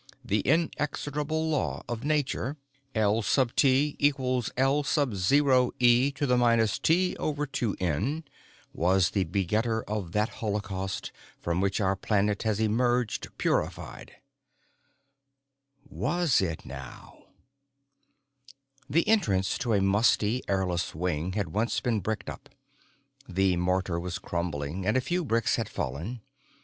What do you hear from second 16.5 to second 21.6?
now? The entrance to a musty, airless wing had